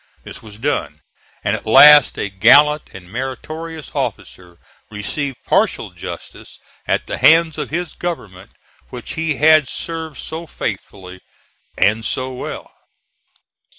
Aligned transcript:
This 0.23 0.41
was 0.41 0.57
done, 0.57 1.01
and 1.43 1.55
at 1.55 1.67
last 1.67 2.17
a 2.17 2.27
gallant 2.27 2.89
and 2.95 3.07
meritorious 3.11 3.91
officer 3.93 4.57
received 4.89 5.37
partial 5.45 5.91
justice 5.91 6.57
at 6.87 7.05
the 7.05 7.19
hands 7.19 7.59
of 7.59 7.69
his 7.69 7.93
government, 7.93 8.49
which 8.89 9.11
he 9.13 9.35
had 9.35 9.67
served 9.67 10.17
so 10.17 10.47
faithfully 10.47 11.19
and 11.77 12.03
so 12.03 12.33
well. 12.33 12.71